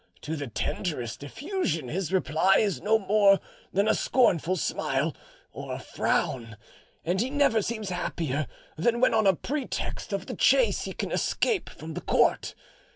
To 0.21 0.35
the 0.35 0.47
tenderest 0.47 1.21
effusion 1.21 1.87
his 1.87 2.11
reply 2.11 2.55
is 2.57 2.81
no 2.81 2.97
more 2.97 3.39
than 3.71 3.87
a 3.87 3.93
scornful 3.93 4.55
smile 4.55 5.15
or 5.51 5.71
a 5.71 5.77
frown, 5.79 6.57
and 7.05 7.21
he 7.21 7.29
never 7.29 7.61
seems 7.61 7.89
happier 7.89 8.47
than 8.75 8.99
when 8.99 9.13
on 9.13 9.27
a 9.27 9.35
pretext 9.35 10.11
of 10.11 10.25
the 10.25 10.35
chase 10.35 10.85
he 10.85 10.93
can 10.93 11.11
escape 11.11 11.69
from 11.69 11.93
the 11.93 12.01
court. 12.01 12.55